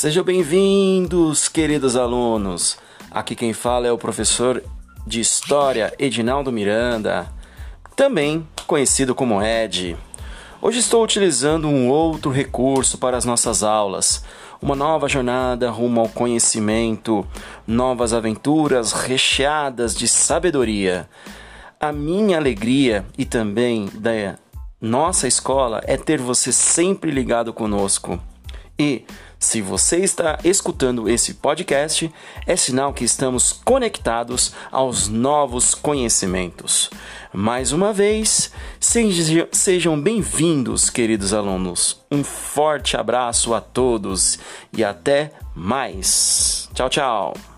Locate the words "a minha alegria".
21.78-23.04